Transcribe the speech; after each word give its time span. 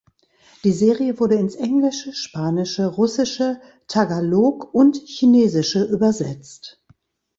Die 0.63 0.71
Serie 0.71 1.19
wurde 1.19 1.35
ins 1.35 1.53
Englische, 1.53 2.11
Spanische, 2.13 2.87
Russische, 2.87 3.61
Tagalog 3.87 4.73
und 4.73 4.97
Chinesische 4.97 5.83
übersetzt. 5.83 6.81